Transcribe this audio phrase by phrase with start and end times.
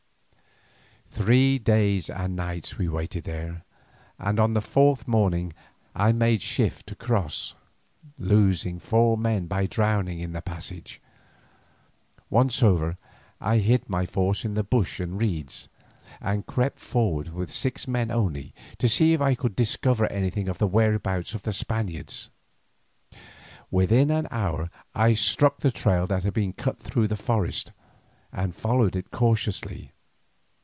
[1.13, 3.63] Three days and nights we waited there,
[4.17, 5.51] and on the fourth morning
[5.93, 7.53] I made shift to cross,
[8.17, 10.99] losing four men by drowning in the passage.
[12.29, 12.97] Once over,
[13.41, 15.67] I hid my force in the bush and reeds,
[16.21, 20.57] and crept forward with six men only, to see if I could discover anything of
[20.59, 22.29] the whereabouts of the Spaniards.
[23.69, 27.73] Within an hour I struck the trail that they had cut through the forest,
[28.31, 29.91] and followed it cautiously.